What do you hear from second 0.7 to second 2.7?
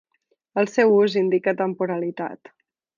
seu ús indica temporalitat.